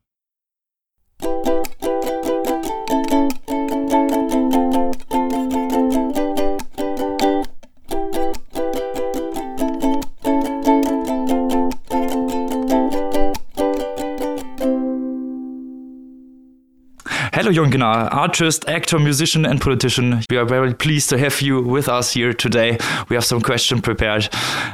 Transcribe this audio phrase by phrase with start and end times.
[17.36, 20.22] Hello, Gnarr, artist, actor, musician, and politician.
[20.30, 22.78] We are very pleased to have you with us here today.
[23.10, 24.30] We have some questions prepared.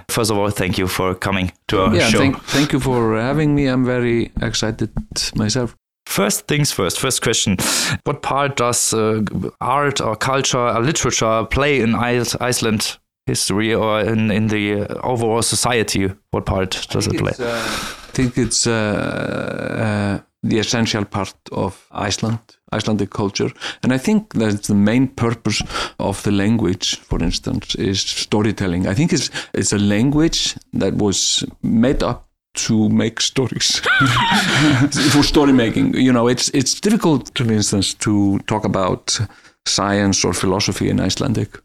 [0.08, 2.18] First of all, thank you for coming to our yeah, show.
[2.18, 3.66] Thank, thank you for having me.
[3.66, 4.92] I'm very excited
[5.34, 5.74] myself.
[6.06, 7.56] First things first, first question.
[8.04, 9.22] What part does uh,
[9.60, 15.42] art or culture or literature play in Iceland history or in, in the uh, overall
[15.42, 16.12] society?
[16.30, 17.32] What part does it play?
[17.40, 22.40] Uh, I think it's uh, uh, the essential part of Iceland,
[22.72, 23.50] Icelandic culture.
[23.82, 25.62] And I think that's the main purpose
[25.98, 28.86] of the language, for instance, is storytelling.
[28.86, 33.78] I think it's, it's a language that was made up to make stories
[35.12, 35.94] for story making.
[35.94, 39.18] You know, it's it's difficult, for instance, to talk about
[39.64, 41.58] science or philosophy in Icelandic.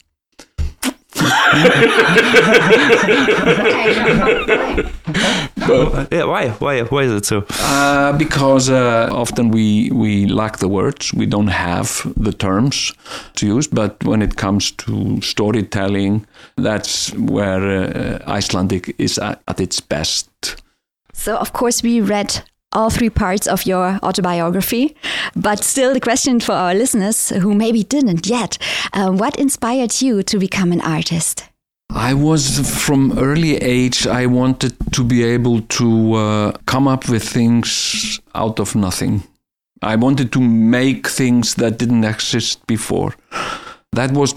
[5.68, 6.50] But, yeah, why?
[6.60, 6.84] Why?
[6.84, 7.46] Why is it so?
[7.50, 11.14] Uh, because uh, often we we lack the words.
[11.14, 12.94] We don't have the terms
[13.36, 13.68] to use.
[13.68, 20.30] But when it comes to storytelling, that's where uh, Icelandic is at, at its best.
[21.14, 22.44] So, of course, we read
[22.78, 24.96] all three parts of your autobiography.
[25.36, 28.58] But still, the question for our listeners who maybe didn't yet
[28.94, 31.44] uh, what inspired you to become an artist?
[31.90, 32.44] I was
[32.86, 38.60] from early age, I wanted to be able to uh, come up with things out
[38.60, 39.24] of nothing.
[39.82, 43.16] I wanted to make things that didn't exist before.
[43.94, 44.34] That was,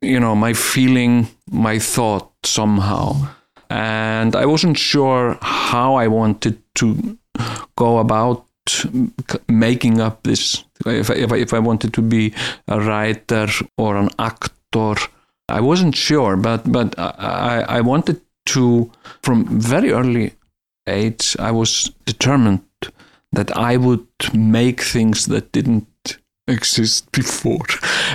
[0.00, 3.28] you know, my feeling, my thought somehow.
[3.70, 7.18] And I wasn't sure how I wanted to
[7.76, 8.46] go about
[9.48, 10.64] making up this.
[10.86, 12.34] If I, if I, if I wanted to be
[12.68, 14.94] a writer or an actor,
[15.48, 18.90] I wasn't sure, but but I, I wanted to
[19.22, 20.32] from very early
[20.86, 21.36] age.
[21.38, 22.62] I was determined
[23.32, 26.18] that I would make things that didn't
[26.48, 27.66] exist before.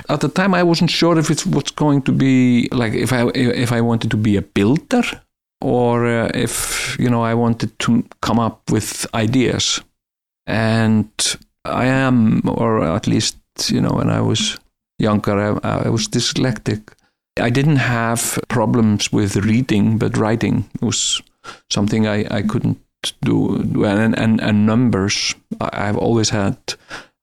[0.09, 3.27] At the time, I wasn't sure if it was going to be like if I
[3.35, 5.03] if I wanted to be a builder
[5.61, 9.81] or uh, if you know I wanted to come up with ideas.
[10.45, 11.09] And
[11.65, 13.37] I am, or at least
[13.69, 14.57] you know, when I was
[14.99, 16.93] younger, I, I was dyslexic.
[17.39, 21.21] I didn't have problems with reading, but writing was
[21.69, 22.79] something I, I couldn't
[23.21, 23.83] do.
[23.85, 26.57] And, and, and numbers, I've always had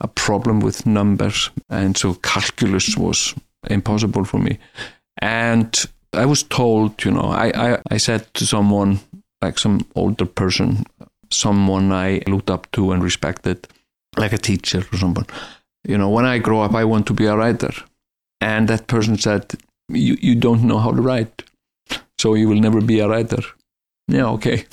[0.00, 1.50] a problem with numbers.
[1.68, 3.34] And so calculus was
[3.68, 4.58] impossible for me.
[5.18, 5.84] And
[6.14, 9.00] I was told, you know, I, I, I said to someone,
[9.42, 10.84] like some older person,
[11.30, 13.68] someone I looked up to and respected,
[14.16, 15.26] like a teacher or someone,
[15.86, 17.72] you know, when I grow up, I want to be a writer.
[18.40, 19.52] And that person said,
[19.88, 21.42] you, you don't know how to write,
[22.18, 23.42] so you will never be a writer.
[24.08, 24.64] Yeah, okay.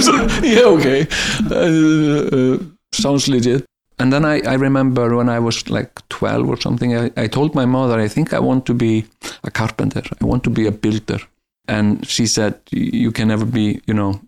[0.00, 1.06] so, yeah, okay.
[1.50, 2.58] Uh, uh,
[2.92, 3.64] sounds legit.
[3.98, 7.54] And then I, I remember when I was like 12 or something, I, I told
[7.54, 9.04] my mother, I think I want to be
[9.44, 10.02] a carpenter.
[10.20, 11.20] I want to be a builder.
[11.68, 14.20] And she said, You can never be, you know,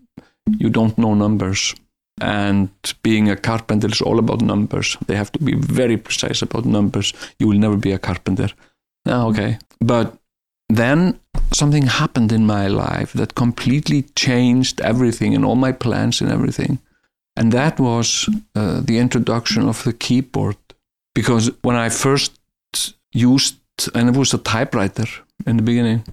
[0.57, 1.75] you don't know numbers.
[2.19, 2.69] And
[3.03, 4.97] being a carpenter is all about numbers.
[5.05, 7.13] They have to be very precise about numbers.
[7.37, 8.49] You will never be a carpenter.
[9.05, 9.59] Oh, okay.
[9.79, 10.17] But
[10.69, 11.19] then
[11.53, 16.79] something happened in my life that completely changed everything and all my plans and everything.
[17.37, 20.57] And that was uh, the introduction of the keyboard.
[21.13, 22.39] Because when I first
[23.13, 23.55] used,
[23.93, 25.07] and it was a typewriter
[25.45, 26.03] in the beginning,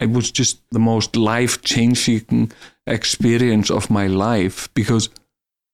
[0.00, 2.52] it was just the most life changing
[2.86, 5.10] experience of my life because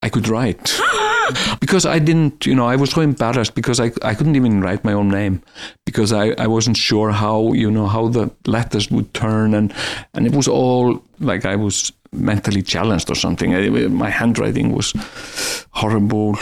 [0.03, 0.81] I could write.
[1.61, 4.85] because I didn't, you know, I was so embarrassed because I, I couldn't even write
[4.85, 5.43] my own name
[5.85, 9.55] because I, I wasn't sure how, you know, how the letters would turn.
[9.55, 9.73] And,
[10.15, 13.55] and it was all like I was mentally challenged or something.
[13.55, 14.93] I, my handwriting was
[15.71, 16.37] horrible.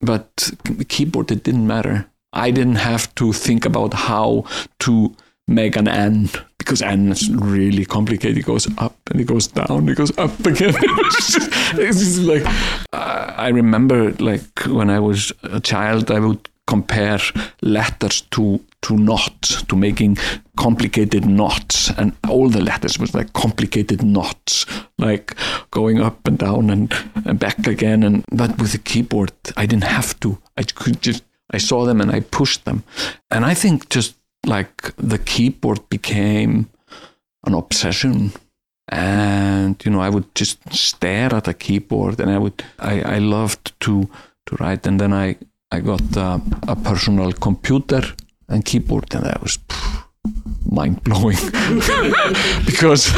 [0.00, 2.06] But the keyboard, it didn't matter.
[2.32, 4.44] I didn't have to think about how
[4.80, 5.14] to
[5.46, 8.38] make an N because N is really complicated.
[8.38, 10.74] It goes up and it goes down, it goes up again.
[10.82, 12.44] it's just like
[13.40, 17.20] I remember, like when I was a child, I would compare
[17.62, 20.16] letters to to knots, to making
[20.56, 24.66] complicated knots, and all the letters was like complicated knots,
[24.98, 25.34] like
[25.70, 26.94] going up and down and,
[27.26, 28.02] and back again.
[28.02, 30.38] And but with the keyboard, I didn't have to.
[30.56, 32.82] I could just I saw them and I pushed them,
[33.30, 34.14] and I think just
[34.46, 36.70] like the keyboard became
[37.46, 38.32] an obsession
[38.90, 43.18] and you know i would just stare at a keyboard and i would i, I
[43.18, 44.08] loved to
[44.46, 45.36] to write and then i
[45.72, 48.02] i got a, a personal computer
[48.48, 49.58] and keyboard and that was
[50.70, 51.36] mind blowing
[52.66, 53.12] because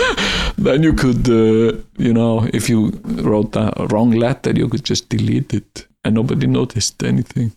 [0.56, 5.08] then you could uh, you know if you wrote a wrong letter you could just
[5.08, 7.52] delete it and nobody noticed anything.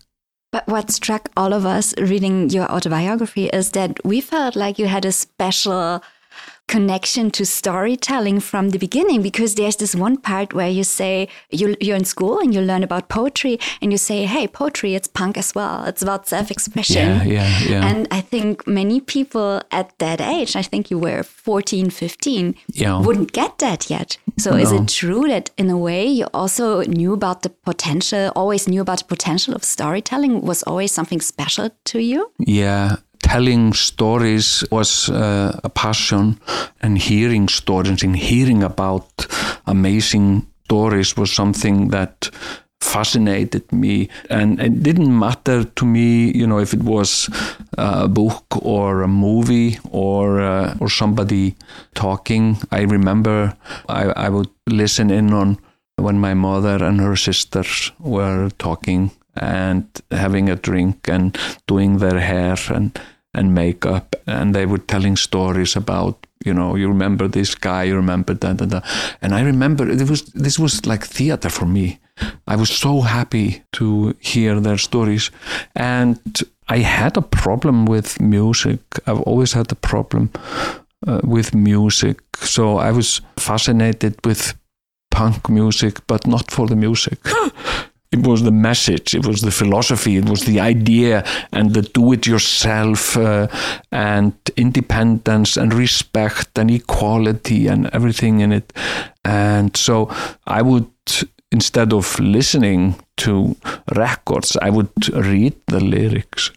[0.52, 4.88] But what struck all of us reading your autobiography is that we felt like you
[4.88, 6.02] had a special
[6.68, 11.76] connection to storytelling from the beginning because there's this one part where you say you,
[11.80, 15.38] you're in school and you learn about poetry and you say hey poetry it's punk
[15.38, 17.86] as well it's about self-expression yeah, yeah, yeah.
[17.86, 23.00] and i think many people at that age i think you were 14 15 yeah.
[23.00, 24.58] wouldn't get that yet so no.
[24.58, 28.82] is it true that in a way you also knew about the potential always knew
[28.82, 32.96] about the potential of storytelling was always something special to you yeah
[33.26, 36.40] telling stories was uh, a passion
[36.82, 39.28] and hearing stories and hearing about
[39.66, 42.30] amazing stories was something that
[42.80, 44.10] fascinated me.
[44.30, 47.30] And it didn't matter to me you know if it was
[47.78, 51.56] a book or a movie or uh, or somebody
[51.96, 52.58] talking.
[52.72, 53.58] I remember
[53.90, 55.58] I, I would listen in on
[55.98, 61.38] when my mother and her sisters were talking and having a drink and
[61.68, 63.00] doing their hair and
[63.36, 67.96] and makeup, and they were telling stories about you know you remember this guy, you
[67.96, 68.86] remember that, and that.
[69.22, 72.00] and I remember it was this was like theater for me.
[72.48, 75.32] I was so happy to hear their stories,
[75.76, 76.20] and
[76.70, 78.80] I had a problem with music.
[79.06, 80.30] I've always had a problem
[81.08, 84.54] uh, with music, so I was fascinated with
[85.12, 87.20] punk music, but not for the music.
[88.12, 92.14] it was the message, it was the philosophy, it was the idea, and the do
[92.14, 93.48] it yourself, uh,
[93.92, 98.72] and independence, and respect, and equality, and everything in it.
[99.24, 100.10] And so
[100.48, 100.90] I would,
[101.52, 103.56] instead of listening to
[103.96, 106.52] records, I would read the lyrics.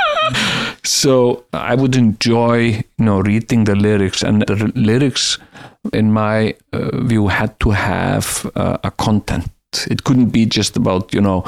[0.84, 2.58] so I would enjoy,
[2.98, 5.38] you know, reading the lyrics, and the lyrics,
[5.92, 9.50] in my uh, view, had to have uh, a content
[9.90, 11.44] it couldn't be just about you know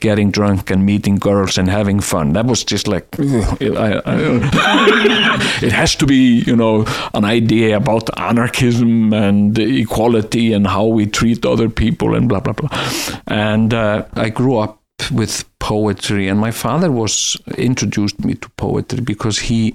[0.00, 2.32] getting drunk and meeting girls and having fun.
[2.32, 4.16] That was just like I, I,
[5.62, 6.84] it has to be you know
[7.14, 12.54] an idea about anarchism and equality and how we treat other people and blah blah
[12.54, 12.70] blah.
[13.26, 19.00] And uh, I grew up with poetry, and my father was introduced me to poetry
[19.00, 19.74] because he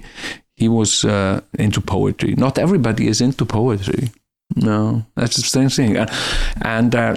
[0.56, 2.34] he was uh, into poetry.
[2.34, 4.10] Not everybody is into poetry.
[4.56, 5.96] No, that's the same thing.
[6.62, 7.16] And uh,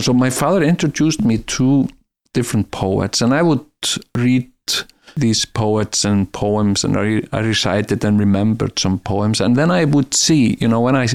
[0.00, 1.88] so my father introduced me to
[2.34, 3.64] different poets, and I would
[4.16, 4.50] read
[5.16, 9.84] these poets and poems, and I, I recited and remembered some poems, and then I
[9.84, 11.08] would see, you know, when I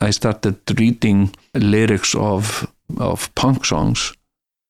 [0.00, 2.66] I started reading lyrics of
[2.98, 4.12] of punk songs,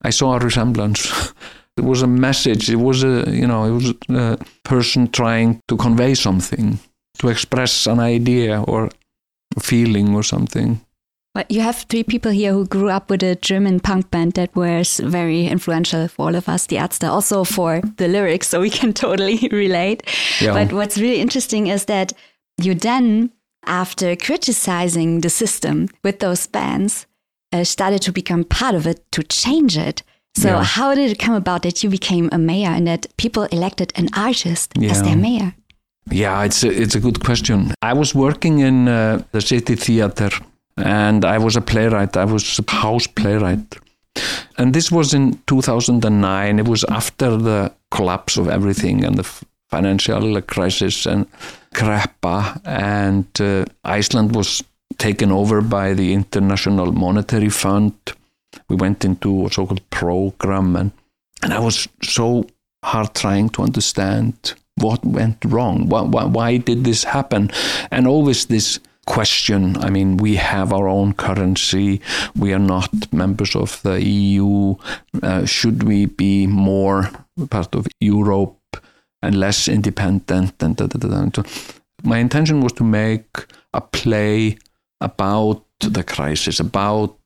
[0.03, 1.33] I saw a resemblance.
[1.77, 2.71] it was a message.
[2.71, 6.79] It was a you know it was a person trying to convey something,
[7.19, 8.91] to express an idea or
[9.61, 10.81] feeling or something.
[11.35, 14.55] But you have three people here who grew up with a German punk band that
[14.55, 18.69] was very influential for all of us, the Ärzte, also for the lyrics, so we
[18.69, 20.03] can totally relate.
[20.41, 20.53] Yeah.
[20.53, 22.13] But what's really interesting is that
[22.61, 23.31] you then,
[23.65, 27.07] after criticizing the system with those bands,
[27.53, 30.03] uh, started to become part of it to change it.
[30.37, 30.65] So, yeah.
[30.65, 34.09] how did it come about that you became a mayor and that people elected an
[34.15, 34.91] artist yeah.
[34.91, 35.55] as their mayor?
[36.11, 37.75] Yeah, it's a, it's a good question.
[37.81, 40.31] I was working in uh, the city theater
[40.77, 42.17] and I was a playwright.
[42.17, 43.77] I was a house playwright.
[44.59, 46.59] And this was in 2009.
[46.59, 49.25] It was after the collapse of everything and the
[49.71, 51.27] financial crisis and
[51.75, 52.61] kreppa.
[52.65, 54.63] And uh, Iceland was
[54.99, 57.95] taken over by the International Monetary Fund.
[58.69, 60.93] We went into a so-called program, and,
[61.43, 62.47] and I was so
[62.85, 65.89] hard trying to understand what went wrong.
[65.89, 67.51] Why, why, why did this happen?
[67.91, 69.77] And always this question.
[69.79, 72.01] I mean, we have our own currency.
[72.37, 74.77] We are not members of the EU.
[75.23, 77.11] Uh, should we be more
[77.51, 78.59] part of Europe
[79.23, 80.63] and less independent?
[80.63, 81.43] And da, da, da, da.
[82.05, 84.59] my intention was to make a play
[85.01, 87.17] about the crisis, about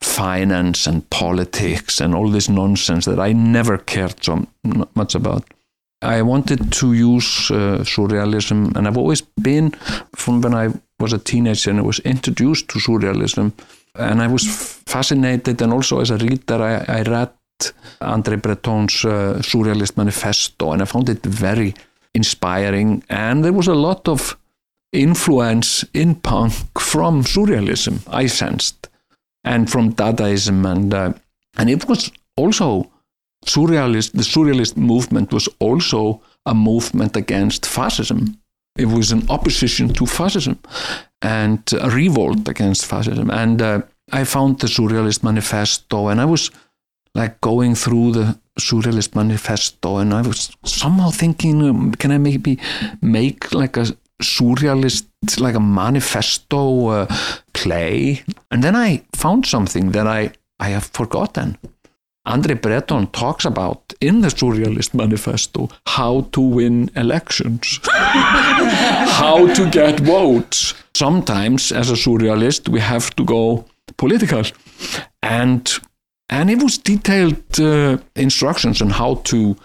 [0.00, 4.46] finance and politics and all this nonsense that I never cared so
[4.94, 5.44] much about.
[6.02, 9.70] I wanted to use uh, surrealism, and I've always been,
[10.16, 13.52] from when I was a teenager and I was introduced to surrealism,
[13.94, 14.44] and I was
[14.86, 17.30] fascinated, and also as a reader, I, I read
[18.00, 21.74] André Breton's uh, Surrealist Manifesto, and I found it very
[22.14, 24.36] inspiring, and there was a lot of
[24.92, 28.88] influence in punk from surrealism, I sensed,
[29.44, 31.12] and from Dadaism, and uh,
[31.58, 32.90] and it was also
[33.46, 34.12] surrealist.
[34.12, 38.38] The surrealist movement was also a movement against fascism.
[38.76, 40.58] It was an opposition to fascism
[41.20, 43.30] and a revolt against fascism.
[43.30, 46.50] And uh, I found the Surrealist Manifesto, and I was
[47.14, 52.58] like going through the Surrealist Manifesto, and I was somehow thinking, um, can I maybe
[53.00, 53.86] make like a
[54.22, 55.06] surrealist,
[55.38, 57.06] like a manifesto uh,
[57.52, 58.22] play?
[58.50, 61.58] And then I found something that I I have forgotten.
[62.26, 70.00] André Breton talks about in the Surrealist Manifesto how to win elections, how to get
[70.00, 70.74] votes.
[70.94, 73.64] Sometimes, as a surrealist, we have to go
[73.96, 74.44] political.
[75.22, 75.68] And
[76.28, 79.56] and it was detailed uh, instructions on how to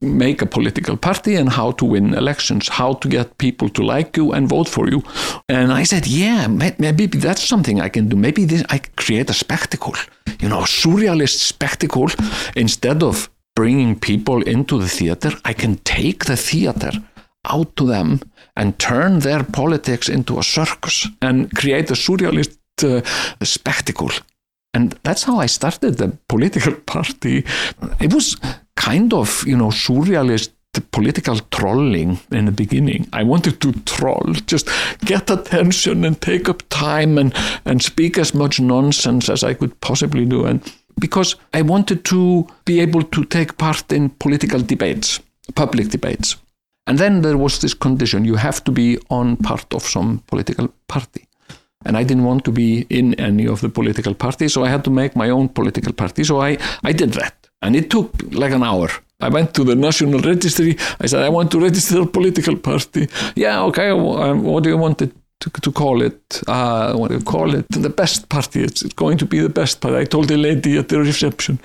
[0.00, 4.16] make a political party and how to win elections, how to get people to like
[4.16, 5.02] you and vote for you.
[5.48, 8.16] And I said, yeah, maybe that's something I can do.
[8.16, 9.94] Maybe this, I create a spectacle,
[10.40, 12.08] you know, a surrealist spectacle.
[12.54, 16.90] Instead of bringing people into the theater, I can take the theater
[17.48, 18.20] out to them
[18.54, 23.00] and turn their politics into a circus and create a surrealist uh,
[23.44, 24.10] spectacle.
[24.74, 27.46] And that's how I started the political party.
[27.98, 28.36] It was
[28.76, 33.08] kind of, you know, surrealist political trolling in the beginning.
[33.12, 34.68] I wanted to troll, just
[35.04, 39.80] get attention and take up time and, and speak as much nonsense as I could
[39.80, 40.44] possibly do.
[40.44, 40.60] And
[41.00, 45.20] because I wanted to be able to take part in political debates,
[45.54, 46.36] public debates.
[46.86, 50.68] And then there was this condition you have to be on part of some political
[50.88, 51.26] party.
[51.84, 54.84] And I didn't want to be in any of the political parties, so I had
[54.84, 56.24] to make my own political party.
[56.24, 57.45] So I, I did that.
[57.66, 58.88] And it took like an hour.
[59.20, 60.76] I went to the national registry.
[61.00, 63.08] I said, I want to register a political party.
[63.34, 63.90] Yeah, okay.
[63.90, 66.42] Um, what do you want it to, to call it?
[66.46, 67.66] Uh, what do you call it?
[67.70, 68.62] The best party.
[68.62, 69.96] It's, going to be the best party.
[69.96, 71.58] I told the lady at the reception.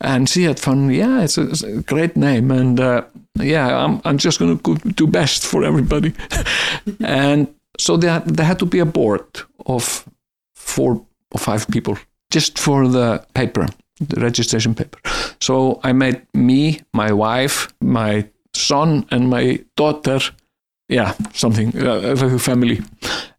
[0.00, 0.90] And she had fun.
[0.90, 2.50] Yeah, it's a, it's a great name.
[2.50, 3.04] And uh,
[3.38, 6.12] yeah, I'm, I'm just going to do best for everybody.
[7.00, 9.26] and so there, there had to be a board
[9.66, 10.08] of
[10.56, 11.96] four or five people
[12.30, 13.66] just for the paper,
[14.00, 14.98] the registration paper.
[15.40, 20.20] So I made me, my wife, my son, and my daughter.
[20.88, 22.80] Yeah, something, uh, a family.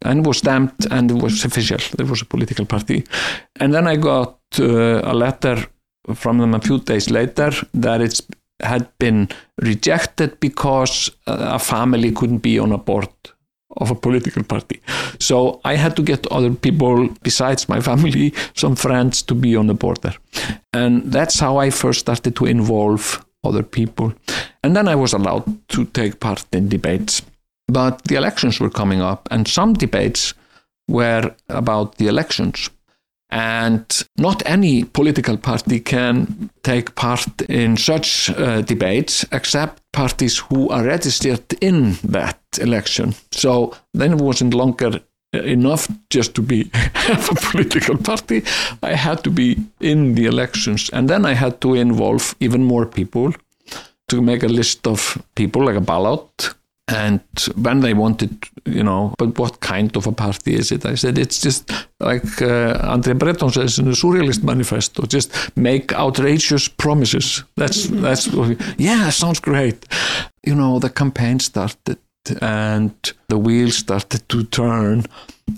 [0.02, 1.80] And was stamped and it was official.
[1.98, 3.06] There was a political party.
[3.60, 5.66] And then I got uh, a letter
[6.14, 8.22] from them a few days later that it
[8.62, 9.30] had been
[9.62, 13.10] rejected because uh, a family couldn't be on a board
[13.78, 14.82] of a political party.
[15.20, 19.68] So I had to get other people besides my family, some friends to be on
[19.68, 20.14] the border.
[20.74, 24.14] And that's how I first started to involve other people.
[24.64, 27.22] And then I was allowed to take part in debates.
[27.68, 30.34] But the elections were coming up, and some debates
[30.88, 32.70] were about the elections.
[33.30, 33.86] And
[34.18, 40.86] not any political party can take part in such uh, debates except parties who are
[40.86, 43.16] registered in that election.
[43.32, 45.02] So then it wasn't longer
[45.34, 48.44] enough just to be a political party.
[48.82, 50.90] I had to be in the elections.
[50.92, 53.34] And then I had to involve even more people
[54.08, 56.54] to make a list of people, like a ballot,
[56.88, 57.20] and
[57.56, 60.86] when they wanted, you know, but what kind of a party is it?
[60.86, 65.92] I said, it's just like uh, André Breton says in the Surrealist Manifesto, just make
[65.94, 67.44] outrageous promises.
[67.58, 68.02] That's, mm-hmm.
[68.02, 68.30] that's,
[68.78, 69.86] yeah, sounds great.
[70.46, 71.98] You know, the campaign started
[72.42, 72.94] and
[73.28, 75.06] the wheels started to turn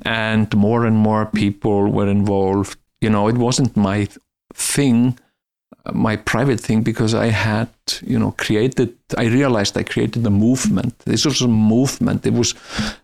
[0.05, 2.77] and more and more people were involved.
[3.01, 4.07] You know, it wasn't my
[4.53, 5.17] thing
[5.93, 7.69] my private thing because I had,
[8.01, 10.97] you know, created, I realized I created a movement.
[10.99, 12.25] This was a movement.
[12.25, 12.53] It was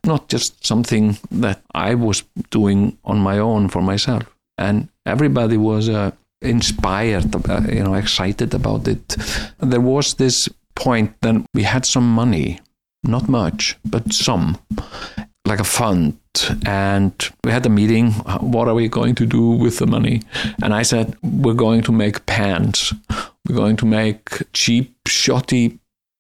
[0.03, 4.23] not just something that I was doing on my own for myself.
[4.57, 9.15] And everybody was uh, inspired, uh, you know, excited about it.
[9.59, 12.59] There was this point that we had some money,
[13.03, 14.57] not much, but some.
[15.45, 16.17] Like a fund.
[16.65, 18.11] And we had a meeting
[18.41, 20.21] what are we going to do with the money?
[20.61, 22.93] And i said we're going to make pants
[23.47, 25.79] we're going to make cheap shoddy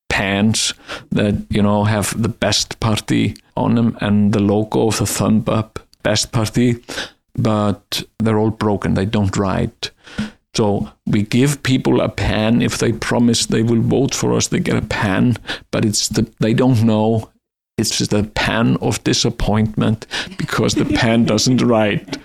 [0.09, 0.73] pants
[1.11, 5.43] that you know have the best party on them and the logo of the thumb
[5.47, 6.83] up best party
[7.37, 8.93] but they're all broken.
[8.93, 9.91] They don't write
[10.53, 14.59] so we give people a pen if they promise they will vote for us they
[14.59, 15.35] get a pen
[15.71, 17.29] but it's the, they don't know
[17.77, 22.17] it's just a pen of disappointment because the pen doesn't write.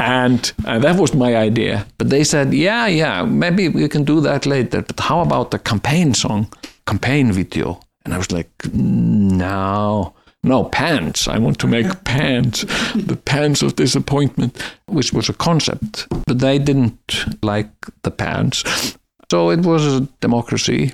[0.00, 1.86] and uh, that was my idea.
[1.98, 4.82] But they said, yeah, yeah, maybe we can do that later.
[4.82, 6.52] But how about the campaign song,
[6.86, 7.80] campaign video?
[8.04, 11.28] And I was like, no, no, pants.
[11.28, 12.62] I want to make pants,
[12.94, 16.06] the pants of disappointment, which was a concept.
[16.26, 17.70] But they didn't like
[18.02, 18.96] the pants.
[19.30, 20.92] So it was a democracy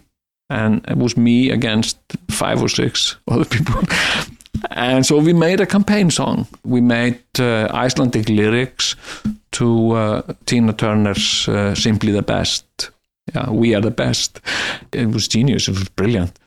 [0.52, 1.98] and it was me against
[2.30, 3.82] five or six other people.
[4.70, 6.46] and so we made a campaign song.
[6.64, 8.96] We made uh, Icelandic lyrics
[9.52, 12.90] to uh, Tina Turner's uh, "Simply the Best."
[13.34, 14.40] Yeah, we are the best.
[14.92, 15.68] It was genius.
[15.68, 16.38] It was brilliant,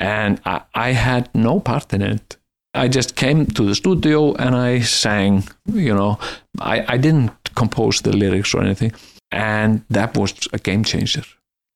[0.00, 2.36] and I, I had no part in it.
[2.74, 5.44] I just came to the studio and I sang.
[5.72, 6.18] You know,
[6.60, 8.92] I, I didn't compose the lyrics or anything,
[9.30, 11.22] and that was a game changer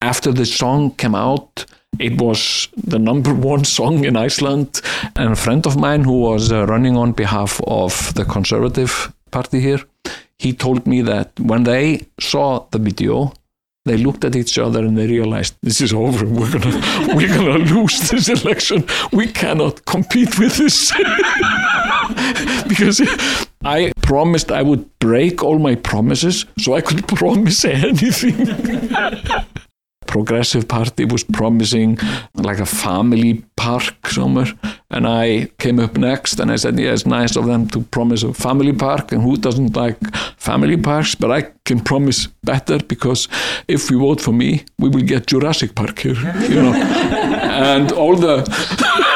[0.02, 1.64] after the song came out,
[1.98, 4.80] it was the number one song in Iceland.
[5.16, 9.60] And a friend of mine who was uh, running on behalf of the Conservative Party
[9.60, 9.80] here,
[10.38, 13.34] he told me that when they saw the video,
[13.86, 16.26] they looked at each other and they realized this is over.
[16.26, 16.80] We're gonna
[17.14, 18.86] we're gonna lose this election.
[19.12, 20.92] We cannot compete with this
[22.68, 23.00] because
[23.64, 28.46] I promised I would break all my promises so I could promise anything
[30.10, 31.96] progressive party was promising
[32.34, 34.52] like a family park somewhere
[34.90, 38.24] and I came up next and I said yeah it's nice of them to promise
[38.24, 39.98] a family park and who doesn't like
[40.36, 43.28] family parks but I can promise better because
[43.68, 46.74] if we vote for me we will get Jurassic Park here you know
[47.72, 48.42] and all the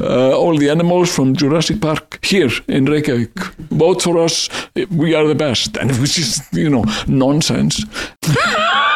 [0.00, 3.38] uh, all the animals from Jurassic Park here in Reykjavik.
[3.70, 4.48] Vote for us,
[4.90, 5.76] we are the best.
[5.76, 7.84] And it was just, you know, nonsense.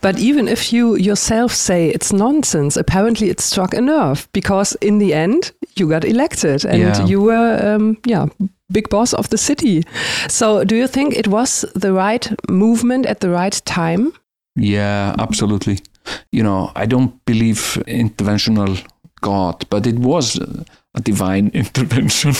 [0.00, 4.98] But even if you yourself say it's nonsense, apparently it struck a nerve because in
[4.98, 7.06] the end you got elected and Yeah.
[7.06, 8.26] you were, um, yeah,
[8.72, 9.82] big boss of the city.
[10.28, 14.12] So do you think it was the right movement at the right time?
[14.54, 15.78] Yeah, absolutely.
[16.32, 18.78] You know, I don't believe interventional
[19.20, 20.38] God, but it was
[20.94, 22.34] a divine intervention.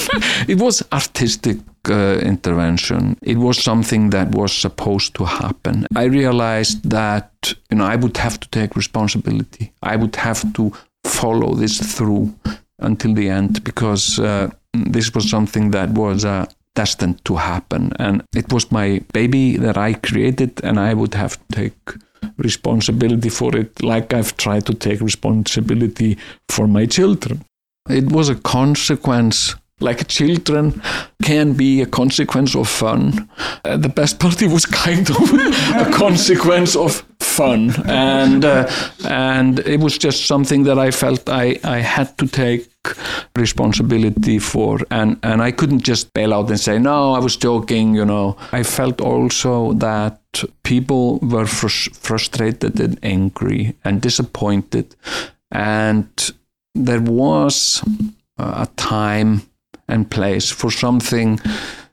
[0.48, 1.56] it was artistic
[1.90, 3.16] uh, intervention.
[3.22, 5.86] It was something that was supposed to happen.
[5.94, 7.30] I realized that
[7.70, 9.72] you know I would have to take responsibility.
[9.82, 10.72] I would have to
[11.04, 12.34] follow this through
[12.78, 18.22] until the end because uh, this was something that was uh, destined to happen, and
[18.34, 21.96] it was my baby that I created, and I would have to take
[22.38, 26.18] responsibility for it, like I've tried to take responsibility
[26.48, 27.44] for my children.
[27.88, 29.54] It was a consequence.
[29.80, 30.80] Like children
[31.22, 33.28] can be a consequence of fun.
[33.62, 35.32] Uh, the best party was kind of
[35.76, 38.70] a consequence of fun, and uh,
[39.06, 42.70] and it was just something that I felt I, I had to take
[43.36, 47.94] responsibility for, and and I couldn't just bail out and say no, I was joking.
[47.94, 50.20] You know, I felt also that
[50.62, 54.96] people were frus- frustrated and angry and disappointed,
[55.52, 56.08] and
[56.74, 57.82] there was
[58.38, 59.42] a time
[59.88, 61.40] and place for something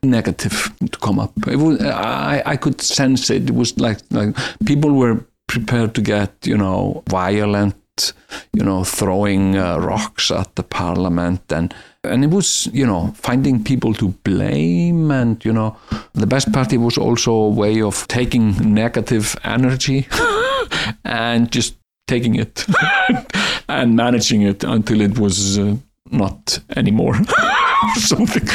[0.02, 1.32] negative to come up.
[1.46, 3.50] It was, I, I could sense it.
[3.50, 8.12] It was like like people were prepared to get you know violent,
[8.52, 11.74] you know throwing uh, rocks at the parliament and.
[12.06, 15.10] And it was, you know, finding people to blame.
[15.10, 15.74] And, you know,
[16.12, 20.06] the best party was also a way of taking negative energy
[21.06, 21.76] and just
[22.06, 22.66] taking it
[23.68, 25.76] and managing it until it was uh,
[26.10, 27.16] not anymore.
[27.96, 28.46] Something.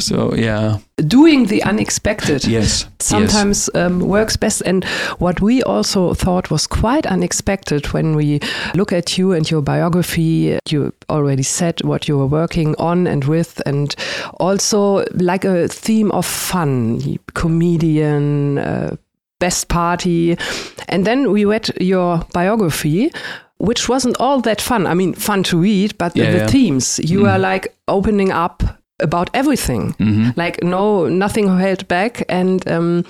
[0.00, 0.78] So, yeah.
[0.96, 2.44] Doing the unexpected.
[2.44, 2.86] Yes.
[3.00, 4.62] sometimes um, works best.
[4.62, 4.84] And
[5.18, 8.40] what we also thought was quite unexpected when we
[8.74, 13.24] look at you and your biography, you already said what you were working on and
[13.24, 13.94] with, and
[14.40, 18.96] also like a theme of fun, comedian, uh,
[19.40, 20.36] best party.
[20.88, 23.10] And then we read your biography.
[23.60, 24.86] Which wasn't all that fun.
[24.86, 26.46] I mean, fun to read, but the, Yeah, the yeah.
[26.46, 28.62] themes you are like opening up
[29.02, 30.36] about everything Mhm.
[30.36, 33.04] like no nothing held back and um,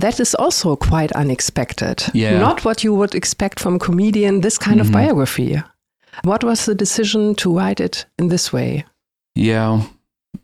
[0.00, 2.40] that is also quite unexpected Yeah.
[2.40, 5.62] not what you would expect from a comedian this kind of biography
[6.24, 8.84] What was the decision to write it in this way?
[9.36, 9.80] Yeah,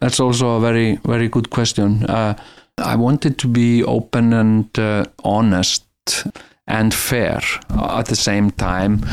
[0.00, 2.04] that's also a very, very good question.
[2.08, 2.34] Uh,
[2.78, 5.84] I wanted to be open and uh, honest
[6.66, 9.04] and fair at the same time.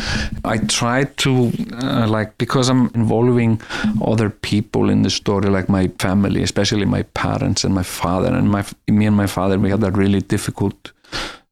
[0.46, 3.60] I tried to, uh, like, because I'm involving
[4.06, 8.50] other people in the story, like my family, especially my parents and my father, and
[8.50, 10.91] my me and my father, we had a really difficult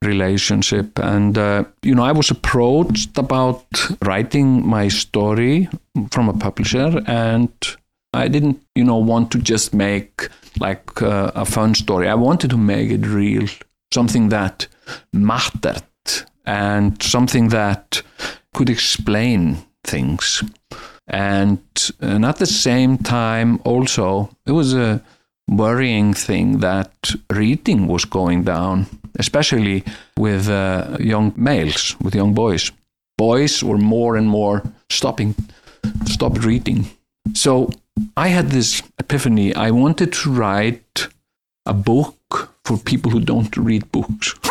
[0.04, 1.00] relationship.
[1.00, 3.66] And, uh, you know, I was approached about
[4.04, 5.68] writing my story
[6.12, 7.50] from a publisher, and
[8.14, 12.08] I didn't, you know, want to just make like uh, a fun story.
[12.08, 13.48] I wanted to make it real,
[13.94, 14.68] something that
[15.14, 15.84] mattered
[16.46, 18.02] and something that
[18.54, 20.44] could explain things.
[21.08, 21.60] And,
[22.00, 25.02] and at the same time, also, it was a
[25.48, 28.88] worrying thing that reading was going down,
[29.20, 29.84] especially
[30.18, 32.72] with uh, young males, with young boys.
[33.18, 35.36] Boys were more and more stopping,
[36.06, 36.86] stopped reading.
[37.34, 37.70] So
[38.18, 39.54] I had this epiphany.
[39.56, 41.08] I wanted to write
[41.66, 42.16] a book
[42.66, 44.34] for people who don't read books.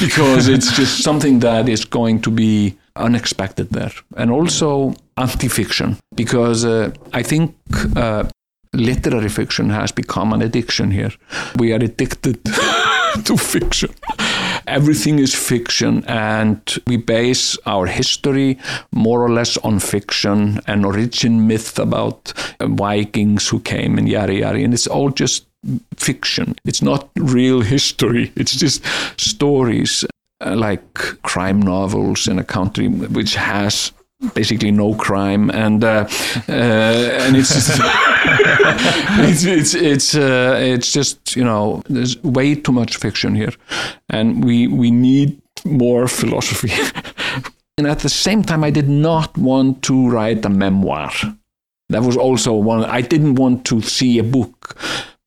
[0.00, 3.92] because it's just something that is going to be unexpected there.
[4.16, 7.54] And also anti fiction, because uh, I think
[7.96, 8.24] uh,
[8.72, 11.12] literary fiction has become an addiction here.
[11.56, 12.44] We are addicted
[13.24, 13.90] to fiction.
[14.66, 18.58] Everything is fiction, and we base our history
[18.92, 24.58] more or less on fiction, an origin myth about Vikings who came and yada yada,
[24.58, 25.46] and it's all just
[25.96, 26.54] fiction.
[26.64, 28.32] It's not real history.
[28.36, 28.84] It's just
[29.16, 30.04] stories
[30.40, 33.92] uh, like crime novels in a country which has
[34.34, 36.06] basically no crime and uh,
[36.48, 37.80] uh, and it's just,
[39.20, 43.52] it's it's it's, uh, it's just you know there's way too much fiction here
[44.08, 46.72] and we we need more philosophy
[47.78, 51.12] and at the same time I did not want to write a memoir
[51.90, 54.76] that was also one I didn't want to see a book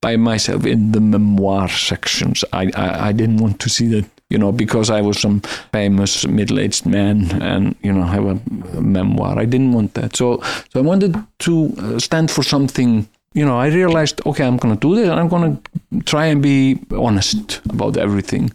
[0.02, 2.44] by myself in the memoir sections.
[2.54, 6.26] I, I, I didn't want to see that, you know, because I was some famous
[6.28, 9.40] middle-aged man and, you know, have a, memoir.
[9.40, 10.16] I didn't want that.
[10.16, 14.58] So, so I wanted to uh, stand for something you know, I realized, okay, I'm
[14.58, 18.52] going to do this and I'm going to try and be honest about everything.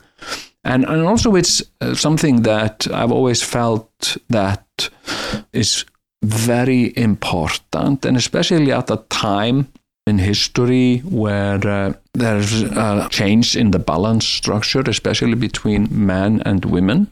[0.64, 4.90] And, and also, it's uh, something that I've always felt that
[5.52, 5.84] is
[6.22, 9.68] very important, and especially at a time
[10.06, 16.64] in history where uh, there's a change in the balance structure, especially between men and
[16.64, 17.10] women.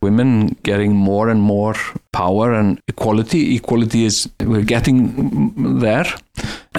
[0.00, 1.74] Women getting more and more
[2.12, 3.56] power and equality.
[3.56, 6.06] Equality is, we're getting there.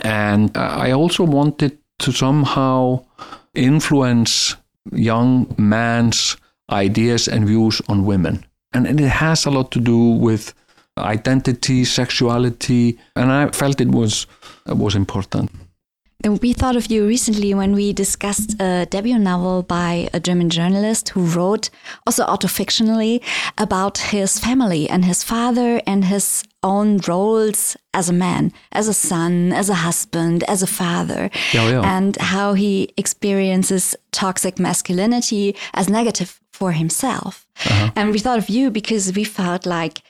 [0.03, 3.05] And I also wanted to somehow
[3.53, 4.55] influence
[4.91, 6.37] young men's
[6.71, 8.43] ideas and views on women.
[8.73, 10.55] And, and it has a lot to do with
[10.97, 14.27] identity, sexuality, and I felt it was
[14.65, 15.51] was important.
[16.23, 21.09] We thought of you recently when we discussed a debut novel by a German journalist
[21.09, 21.71] who wrote,
[22.05, 23.23] also autofictionally,
[23.57, 28.93] about his family and his father and his own roles as a man, as a
[28.93, 31.97] son, as a husband, as a father, yeah, yeah.
[31.97, 37.47] and how he experiences toxic masculinity as negative for himself.
[37.65, 37.91] Uh -huh.
[37.95, 40.01] And we thought of you because we felt like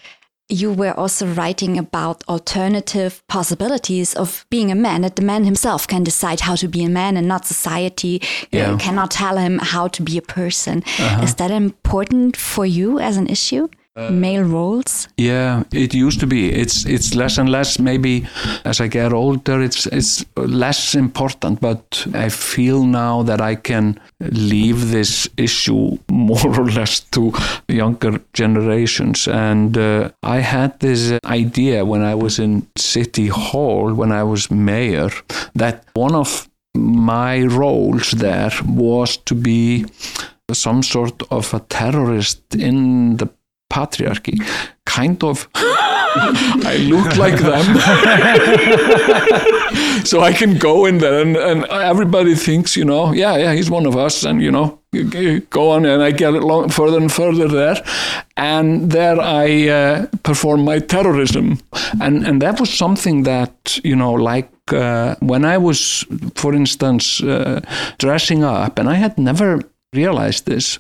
[0.51, 5.87] you were also writing about alternative possibilities of being a man that the man himself
[5.87, 8.77] can decide how to be a man and not society yeah.
[8.77, 11.23] cannot tell him how to be a person uh -huh.
[11.23, 15.07] is that important for you as an issue uh, male roles?
[15.17, 16.51] Yeah it used to be.
[16.51, 17.79] It's it's less and less.
[17.79, 18.27] Maybe
[18.65, 23.99] as i get older it's it's less important but i feel now that i can
[24.19, 27.33] leave this issue more or less to
[27.67, 29.27] younger generations.
[29.27, 34.51] And uh, i had this idea when i was in city hall when i was
[34.51, 35.09] mayor
[35.55, 39.85] that one of my roles there was to be
[40.53, 43.29] some sort of a terrorist in the
[43.71, 44.37] patriarchy.
[44.85, 45.47] Kind of.
[45.55, 47.65] I look like them.
[50.05, 53.69] so I can go in there and, and everybody thinks, you know, yeah, yeah, he's
[53.69, 54.25] one of us.
[54.25, 54.79] And, you know,
[55.49, 57.81] go on and I get long, further and further there.
[58.35, 61.59] And there I uh, perform my terrorism.
[62.01, 66.05] And, and that was something that, you know, like uh, when I was,
[66.35, 67.61] for instance, uh,
[67.99, 69.61] dressing up, and I had never
[69.93, 70.79] realized this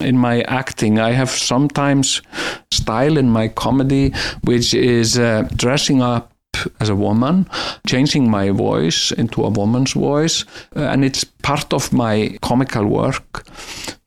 [0.00, 0.98] in my acting.
[0.98, 2.22] I have sometimes
[2.70, 4.12] style in my comedy,
[4.44, 6.32] which is uh, dressing up
[6.80, 7.48] as a woman,
[7.86, 10.44] changing my voice into a woman's voice,
[10.76, 13.46] uh, and it's part of my comical work.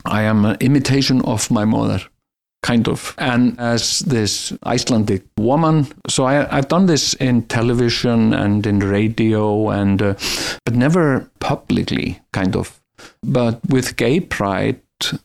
[0.05, 1.99] I am an imitation of my mother,
[2.63, 3.15] kind of.
[3.17, 9.69] And as this Icelandic woman, so I, have done this in television and in radio,
[9.69, 10.13] and uh,
[10.65, 12.79] but never publicly, kind of.
[13.23, 14.79] But with Gay Pride,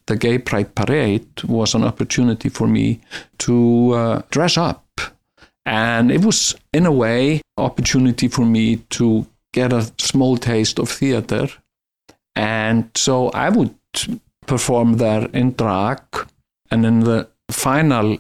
[0.07, 3.01] the Gay Pride Parade was an opportunity for me
[3.39, 4.85] to uh, dress up.
[5.67, 10.89] And it was, in a way, opportunity for me to get a small taste of
[10.89, 11.49] theater.
[12.35, 13.75] And so I would
[14.47, 16.01] perform there in drag.
[16.71, 18.19] And in the final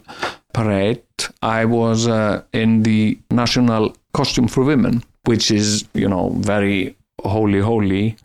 [0.52, 1.02] parade,
[1.42, 7.60] I was uh, in the national costume for women, which is, you know, very holy,
[7.60, 8.16] holy.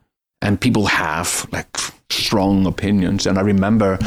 [0.42, 1.78] And people have like
[2.10, 3.26] strong opinions.
[3.26, 3.98] And I remember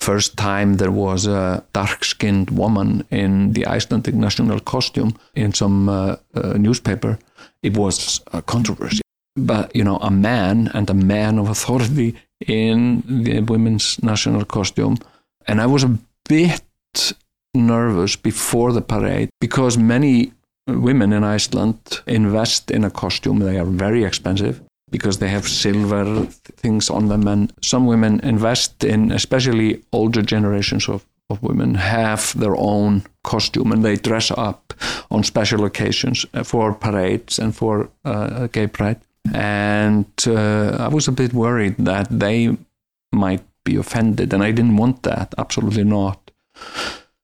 [0.00, 6.16] first time there was a dark-skinned woman in the Icelandic national costume in some uh,
[6.34, 7.18] uh, newspaper.
[7.62, 9.02] It was a controversy.
[9.36, 12.14] But you know, a man and a man of authority
[12.46, 14.96] in the women's national costume,
[15.46, 16.62] and I was a bit
[17.54, 20.32] nervous before the parade because many
[20.66, 23.38] women in Iceland invest in a costume.
[23.38, 27.28] They are very expensive because they have silver things on them.
[27.28, 33.72] And some women invest in, especially older generations of, of women, have their own costume
[33.72, 34.74] and they dress up
[35.10, 39.00] on special occasions for parades and for uh, gay pride.
[39.34, 42.56] And uh, I was a bit worried that they
[43.12, 46.30] might be offended, and I didn't want that, absolutely not.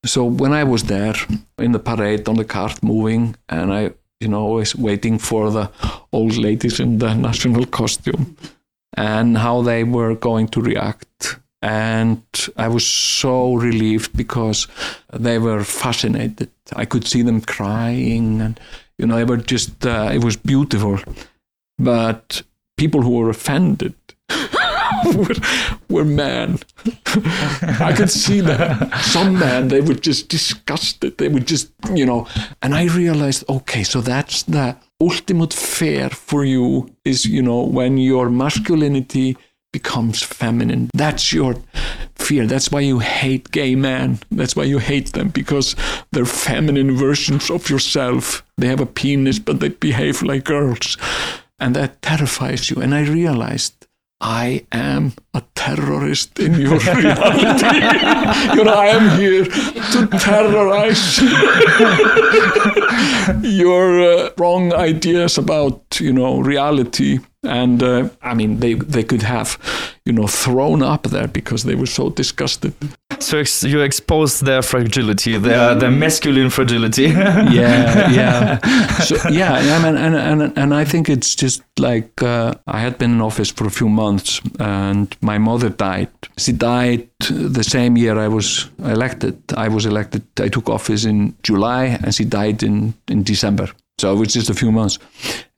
[0.05, 1.15] So when I was there
[1.59, 3.93] in the parade on the cart moving, and I
[4.25, 5.71] you know, always waiting for the
[6.13, 8.37] old ladies in the national costume
[8.97, 11.39] and how they were going to react.
[11.63, 12.23] And
[12.57, 14.67] I was so relieved because
[15.13, 16.51] they were fascinated.
[16.75, 18.61] I could see them crying, and
[18.99, 20.99] you know, they were just, uh, it was beautiful.
[21.79, 22.43] But
[22.77, 23.95] people who were offended
[25.17, 25.35] were,
[25.89, 26.59] were men.
[27.81, 28.95] I could see that.
[29.03, 31.19] Some men, they were just disgusted.
[31.19, 32.27] They would just, you know,
[32.63, 37.99] and I realized, okay, so that's the ultimate fear for you is, you know, when
[37.99, 39.37] your masculinity
[39.75, 40.89] becomes feminine.
[40.95, 41.57] That's your
[42.15, 42.47] fear.
[42.47, 44.21] That's why you hate gay men.
[44.31, 45.75] That's why you hate them because
[46.13, 48.45] they're feminine versions of yourself.
[48.57, 50.97] They have a penis, but they behave like girls.
[51.59, 52.81] And that terrifies you.
[52.81, 53.84] And I realized
[54.27, 57.77] I am a terrorist in your reality.
[58.57, 61.21] you know, I am here to terrorize
[63.43, 67.19] your uh, wrong ideas about, you know, reality.
[67.43, 69.59] And uh, I mean, they, they could have,
[70.07, 72.73] you know, thrown up there because they were so disgusted.
[73.25, 77.03] So ex you expose their fragility, their their masculine fragility.
[77.61, 78.59] yeah, yeah.
[79.05, 82.99] So yeah, I mean, and and and I think it's just like uh, I had
[82.99, 86.11] been in office for a few months, and my mother died.
[86.37, 89.37] She died the same year I was elected.
[89.57, 90.23] I was elected.
[90.39, 93.69] I took office in July, and she died in in December.
[93.99, 94.99] So it was just a few months,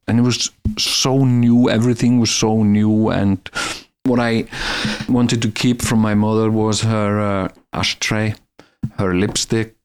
[0.06, 1.68] and it was so new.
[1.68, 3.38] Everything was so new, and
[4.06, 4.46] what I
[5.08, 8.34] wanted to keep from my mother was her uh, ashtray,
[8.98, 9.76] her lipstick,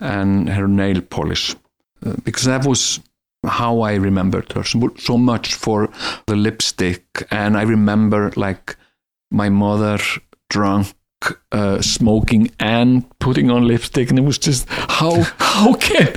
[0.00, 1.54] and her nail polish,
[2.04, 3.00] uh, because that was
[3.46, 5.90] how I remembered her so, so much for
[6.26, 7.04] the lipstick.
[7.30, 8.76] And I remember like
[9.30, 9.98] my mother
[10.48, 10.94] drunk
[11.52, 16.12] uh, smoking and putting on lipstick, and it was just how how can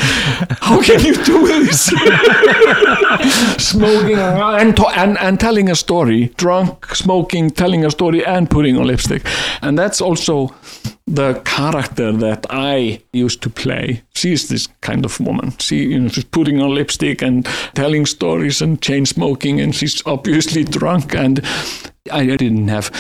[0.62, 1.86] how can you do this?
[3.58, 8.88] smoking and, and and telling a story, drunk, smoking, telling a story, and putting on
[8.88, 9.26] lipstick,
[9.62, 10.54] and that's also
[11.08, 14.04] the character that I used to play.
[14.14, 15.54] She is this kind of woman.
[15.58, 20.06] She, you know, she's putting on lipstick and telling stories and chain smoking, and she's
[20.06, 21.16] obviously drunk.
[21.16, 21.44] And
[22.12, 22.92] I didn't have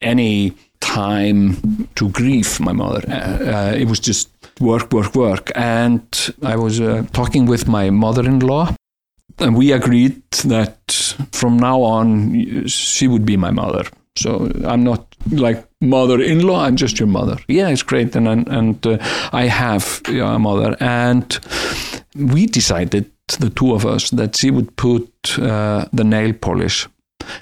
[0.00, 0.54] any
[0.84, 3.02] time to grieve my mother.
[3.08, 5.50] Uh, uh, it was just work, work, work.
[5.54, 6.02] And
[6.42, 8.74] I was uh, talking with my mother in law,
[9.38, 13.84] and we agreed that from now on, she would be my mother.
[14.16, 16.64] So I'm not like mother-in-law.
[16.64, 17.36] I'm just your mother.
[17.48, 18.98] Yeah, it's great, and and, and uh,
[19.32, 21.38] I have a mother, and
[22.14, 26.86] we decided the two of us that she would put uh, the nail polish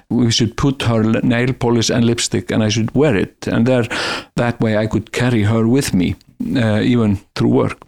[0.09, 3.47] we should put her nail polish and lipstick and I should wear it.
[3.47, 3.87] And there,
[4.35, 6.15] that way I could carry her with me,
[6.55, 7.81] uh, even through work.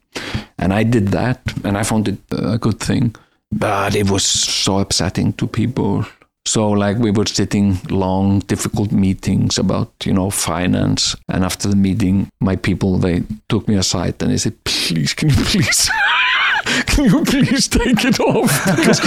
[0.57, 3.15] And I did that and I found it a good thing.
[3.51, 6.05] But it was so upsetting to people.
[6.47, 11.15] So, like, we were sitting long, difficult meetings about, you know, finance.
[11.27, 15.29] And after the meeting, my people, they took me aside and they said, please, can
[15.29, 15.89] you please
[16.87, 18.51] can you please take it off?
[18.75, 18.99] Because,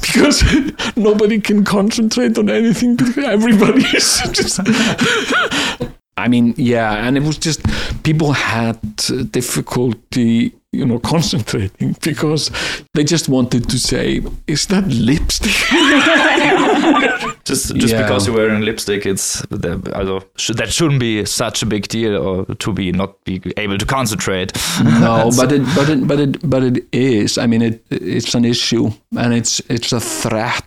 [0.00, 2.98] because nobody can concentrate on anything.
[3.18, 4.60] Everybody is just.
[6.18, 7.60] I mean, yeah, and it was just
[8.02, 8.78] people had
[9.30, 12.50] difficulty, you know, concentrating because
[12.94, 15.52] they just wanted to say, "Is that lipstick?"
[17.44, 18.02] just just Yeah.
[18.02, 22.16] because you're wearing lipstick, it's the- also, sh- that shouldn't be such a big deal,
[22.16, 24.52] or to be not be able to concentrate.
[25.00, 27.38] no, but it, but it, but it, but it is.
[27.38, 30.64] I mean, it, it's an issue, and it's it's a threat.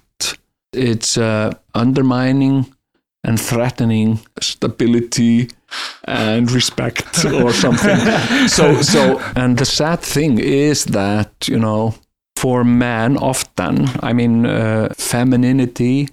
[0.74, 2.66] It's uh, undermining
[3.24, 5.50] and threatening stability
[6.06, 7.98] and respect or something.
[8.48, 11.96] so, so, and the sad thing is that you know,
[12.36, 16.10] for men, often, I mean, uh, femininity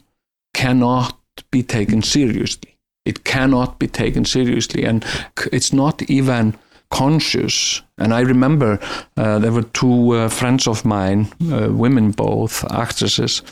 [0.54, 1.16] cannot
[1.50, 2.76] be taken seriously.
[3.04, 5.04] It cannot be taken seriously, and
[5.52, 6.56] it's not even
[6.90, 7.82] conscious.
[7.98, 8.78] And I remember
[9.16, 13.42] uh, there were two uh, friends of mine, uh, women both, actresses,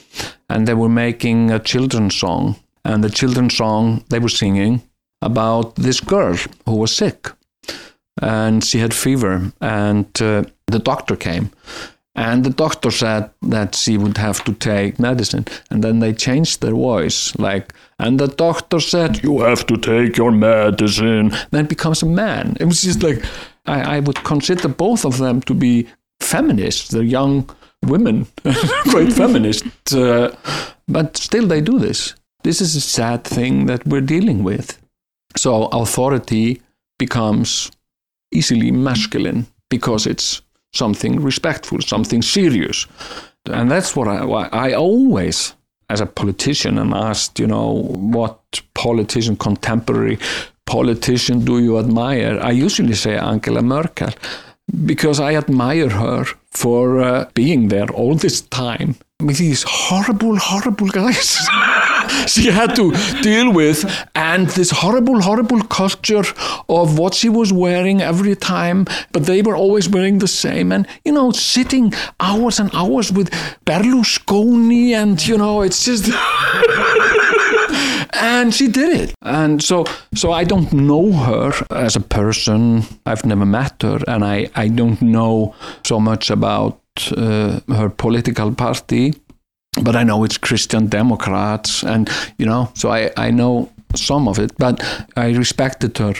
[0.48, 2.56] and they were making a children's song.
[2.84, 4.82] And the children's song they were singing
[5.22, 7.30] about this girl who was sick,
[8.20, 11.50] and she had fever, and uh, the doctor came.
[12.16, 15.46] And the doctor said that she would have to take medicine.
[15.70, 20.16] And then they changed their voice, like, and the doctor said, You have to take
[20.16, 21.32] your medicine.
[21.50, 22.56] Then it becomes a man.
[22.60, 23.24] It was just like,
[23.66, 25.88] I, I would consider both of them to be
[26.20, 26.90] feminists.
[26.90, 27.50] They're young
[27.82, 28.26] women,
[28.90, 29.66] quite feminist.
[29.92, 30.30] Uh,
[30.86, 32.14] but still, they do this.
[32.44, 34.78] This is a sad thing that we're dealing with.
[35.36, 36.60] So, authority
[36.98, 37.70] becomes
[38.30, 40.42] easily masculine because it's
[40.74, 42.86] something respectful, something serious.
[43.46, 44.18] And that's what I,
[44.68, 45.54] I always,
[45.88, 48.38] as a politician, am asked, you know, what
[48.74, 50.18] politician, contemporary
[50.66, 52.38] politician do you admire?
[52.40, 54.10] I usually say Angela Merkel
[54.84, 60.88] because I admire her for uh, being there all this time with these horrible, horrible
[60.88, 61.38] guys.
[62.26, 66.24] she had to deal with, and this horrible, horrible culture
[66.68, 70.72] of what she was wearing every time, but they were always wearing the same.
[70.72, 73.30] And, you know, sitting hours and hours with
[73.64, 76.10] Berlusconi, and, you know, it's just.
[78.16, 83.24] and she did it and so so i don't know her as a person i've
[83.24, 85.52] never met her and i i don't know
[85.84, 89.12] so much about Uh, her political party
[89.82, 94.38] but i know it's christian democrats and you know so i i know some of
[94.38, 94.80] it but
[95.16, 96.14] i respected her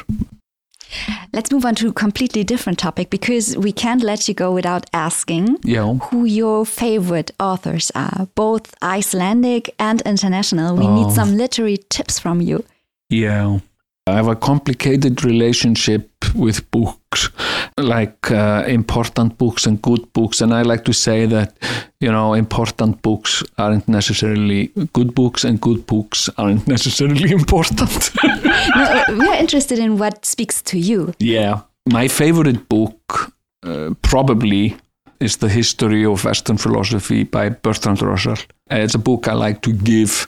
[1.33, 4.87] Let's move on to a completely different topic because we can't let you go without
[4.93, 10.77] asking yeah who your favorite authors are, both Icelandic and international.
[10.77, 11.15] We need Oh.
[11.15, 12.65] some literary tips from you.
[13.11, 13.59] Yeah.
[14.07, 17.31] I have a complicated relationship with books,
[17.79, 20.43] like uh, important books and good books.
[20.43, 21.57] And I like to say that,
[22.01, 28.11] you know, important books aren't necessarily good books, and good books aren't necessarily important.
[28.25, 28.31] no,
[28.75, 31.15] uh, we're interested in what speaks to you.
[31.19, 31.63] yeah.
[31.87, 34.75] My favorite book uh, probably
[35.21, 38.37] is The History of Western Philosophy by Bertrand Russell.
[38.71, 40.27] It's a book I like to give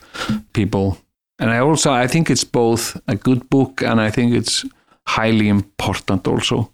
[0.53, 0.97] people.
[1.39, 4.65] And I also I think it's both a good book and I think it's
[5.07, 6.71] highly important also.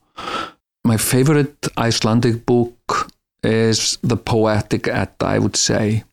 [0.83, 3.09] My favorite Icelandic book
[3.43, 6.03] is The Poetic Edda, I would say.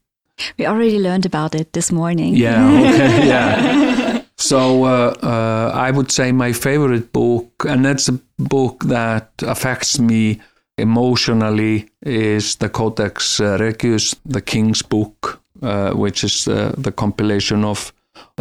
[0.58, 2.34] We already learned about it this morning.
[2.36, 4.22] Yeah, okay, yeah.
[4.36, 9.98] So uh, uh, I would say my favorite book, and that's a book that affects
[9.98, 10.40] me
[10.78, 17.92] emotionally, is the Codex Regius, the King's Book, uh, which is uh, the compilation of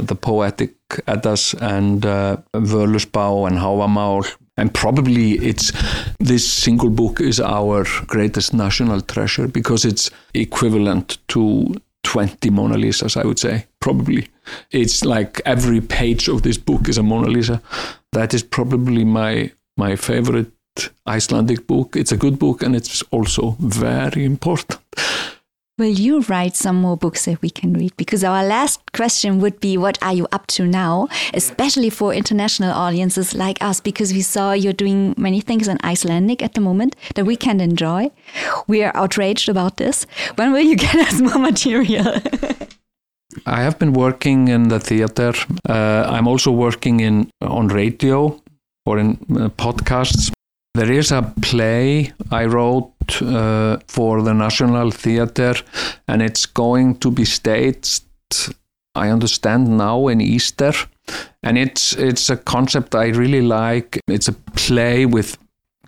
[0.02, 0.76] the poetic
[1.08, 4.26] Eddas and uh, Völuspá and Hávamál.
[4.58, 5.72] And probably it's
[6.20, 13.16] this single book is our greatest national treasure because it's equivalent to 20 Mona Lisas,
[13.16, 14.28] I would say, probably.
[14.72, 17.62] It's like every page of this book is a Mona Lisa.
[18.12, 20.52] That is probably my my favorite
[21.08, 21.96] Icelandic book.
[21.96, 24.80] It's a good book and it's also very important.
[25.80, 27.96] Will you write some more books that we can read?
[27.96, 32.74] Because our last question would be what are you up to now, especially for international
[32.74, 36.98] audiences like us, because we saw you're doing many things in Icelandic at the moment
[37.16, 38.12] that we can enjoy.
[38.68, 40.06] We are outraged about this.
[40.36, 42.22] When will you get us more material?
[43.46, 45.32] I have been working in the theater.
[45.70, 48.42] Uh, I'm also working in on radio
[48.86, 50.30] or in uh, podcasts.
[50.76, 55.56] There is a play I wrote uh, for the National Theatre,
[56.08, 58.04] and it's going to be staged.
[58.96, 60.74] I understand now in Easter,
[61.44, 64.00] and it's it's a concept I really like.
[64.08, 65.38] It's a play with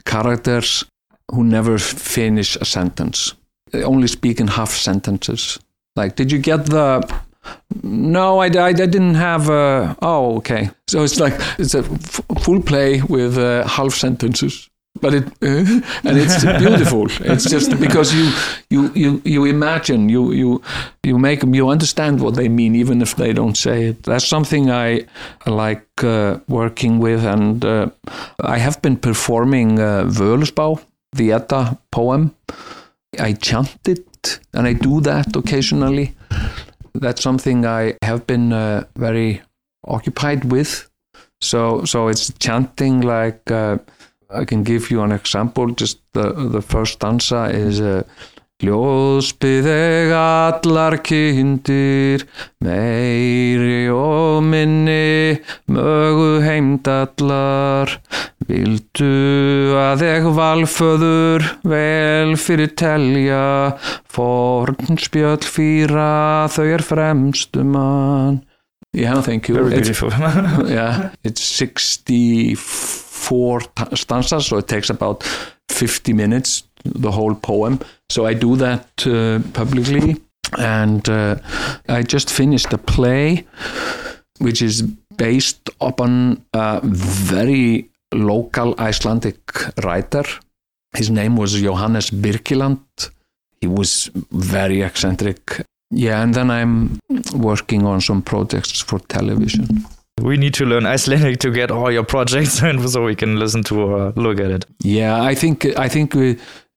[0.06, 0.86] characters
[1.32, 3.36] who never finish a sentence.
[3.72, 5.60] They only speak in half sentences.
[5.96, 7.02] Like, did you get the
[7.84, 9.50] no, I, I, I didn't have.
[9.50, 10.70] Uh, oh, okay.
[10.88, 14.70] So it's like it's a full play with uh, half sentences,
[15.00, 17.08] but it uh, and it's beautiful.
[17.22, 18.32] it's just because you
[18.70, 20.62] you you you imagine you you
[21.04, 24.04] you make them you understand what they mean even if they don't say it.
[24.04, 25.06] That's something I
[25.48, 27.90] like uh, working with, and uh,
[28.44, 30.04] I have been performing uh,
[31.16, 32.36] the Edda poem.
[33.20, 36.16] I chant it, and I do that occasionally
[36.94, 39.42] that's something I have been uh, very
[39.86, 40.90] occupied with.
[41.42, 43.78] So so it's chanting like uh,
[44.34, 45.68] I can give you an example.
[45.72, 48.04] Just the the first stanza is uh,
[48.62, 52.22] Ljóspið þeg allar kindir,
[52.62, 57.96] meiri og minni, mögu heimdallar.
[58.46, 63.42] Vildu að þeg valföður, vel fyrir telja,
[64.14, 68.44] forn spjöll fýra, þau er fremstu mann.
[68.94, 69.56] Yeah, thank you.
[69.56, 70.12] Very It's- beautiful.
[70.70, 73.11] yeah, it's 64
[73.60, 75.24] t- stanzas, so it takes about
[75.70, 77.80] 50 minutes, the whole poem.
[78.10, 80.18] So I do that uh, publicly.
[80.58, 81.36] And uh,
[81.88, 83.46] I just finished a play
[84.40, 84.82] which is
[85.18, 89.40] based upon a very local Icelandic
[89.84, 90.24] writer.
[90.94, 92.80] His name was Johannes Birkiland.
[93.62, 95.62] He was very eccentric.
[95.92, 97.00] Yeah, and then I'm
[97.34, 99.86] working on some projects for television.
[100.22, 103.64] We need to learn Icelandic to get all your projects, and so we can listen
[103.64, 104.66] to or look at it.
[104.84, 106.16] Yeah, I think I think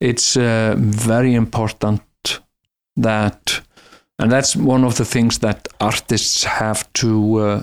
[0.01, 2.41] it's uh, very important
[2.97, 3.61] that,
[4.19, 7.63] and that's one of the things that artists have to uh,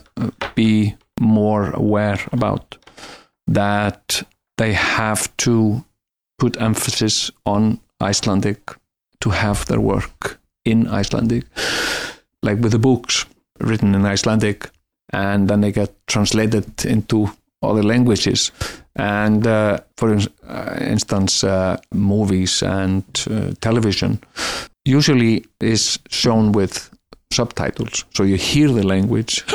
[0.55, 2.77] be more aware about.
[3.47, 4.23] That
[4.57, 5.84] they have to
[6.39, 8.59] put emphasis on Icelandic
[9.19, 11.45] to have their work in Icelandic,
[12.43, 13.25] like with the books
[13.59, 14.69] written in Icelandic,
[15.14, 17.30] and then they get translated into
[17.62, 18.51] other languages.
[18.95, 24.20] And uh, for ins- uh, instance uh, movies and uh, television
[24.86, 26.89] usually is shown with
[27.32, 29.43] subtitles so you hear the language.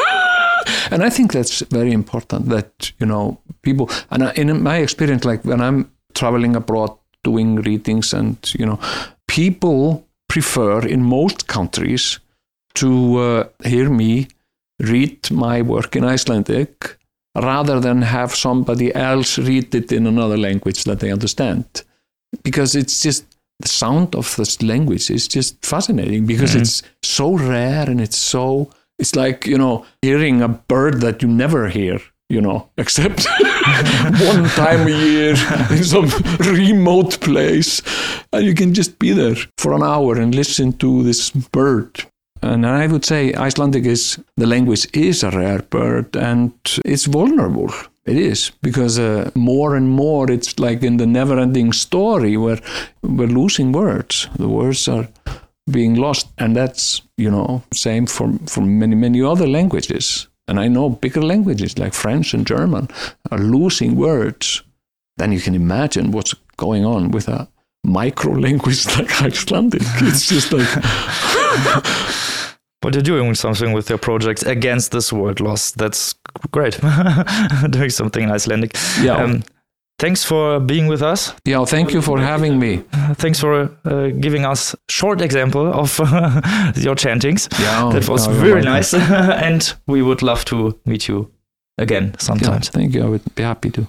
[0.90, 5.44] And i think that's very important that you know people and in my experience like
[5.44, 6.90] when i'm traveling abroad
[7.22, 8.78] doing readings and you know
[9.28, 12.20] people prefer in most countries
[12.74, 14.28] to uh, hear me
[14.80, 16.98] read my work in icelandic
[17.34, 21.64] rather than have somebody else read it in another language that they understand.
[22.42, 23.24] Because it's just
[23.60, 26.60] the sound of this language is just fascinating because Mhm.
[26.60, 28.68] it's so rare and it's so
[28.98, 31.98] it's like you know hearing a bird that you never hear
[32.28, 33.26] you know except
[34.30, 35.34] one time a year
[35.70, 36.08] in some
[36.40, 37.82] remote place.
[38.32, 42.04] And you can just be there for an hour and listen to this bird
[42.42, 46.52] and I would say Icelandic is the language is a rare bird and
[46.84, 47.70] it's vulnerable.
[48.04, 52.60] It is because uh, more and more it's like in the never-ending story where
[53.02, 54.28] we're losing words.
[54.36, 55.08] The words are
[55.70, 60.28] being lost, and that's you know same for for many many other languages.
[60.48, 62.88] And I know bigger languages like French and German
[63.32, 64.62] are losing words.
[65.16, 67.48] Then you can imagine what's going on with a
[67.86, 69.82] micro language like Icelandic.
[70.02, 70.68] It's just like
[72.82, 75.72] But you're doing something with your projects against this word loss.
[75.72, 76.14] That's
[76.52, 76.78] great.
[77.70, 78.76] doing something in Icelandic.
[79.02, 79.16] yeah.
[79.24, 79.42] Um,
[79.98, 81.32] thanks for being with us.
[81.44, 82.82] Yeah, thank you for having me.
[83.14, 85.98] Thanks for uh, giving us short example of
[86.76, 87.48] your chantings.
[87.58, 91.30] Yeah, that was very nice, and we would love to meet you
[91.78, 92.68] again Yeah, sometimes.
[92.68, 93.04] thank you.
[93.04, 93.86] I would be happy to.